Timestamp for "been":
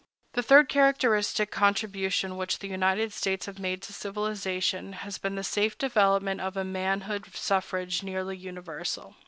5.19-5.35